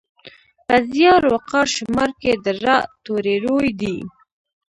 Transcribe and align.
په 0.67 0.75
زیار، 0.91 1.23
وقار، 1.33 1.67
شمار 1.75 2.09
کې 2.21 2.31
د 2.43 2.45
راء 2.63 2.83
توری 3.05 3.35
روي 3.45 3.71
دی. 3.81 3.97